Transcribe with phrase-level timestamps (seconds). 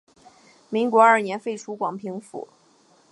[0.69, 2.47] 民国二年废除广平府。